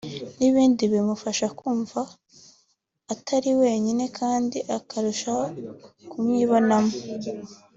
n’ibindi 0.37 0.83
bimufasha 0.93 1.45
kumva 1.59 1.99
Atari 3.13 3.51
wenyine 3.61 4.03
kandi 4.19 4.57
akarushaho 4.77 5.43
kumwibonamo 6.09 6.93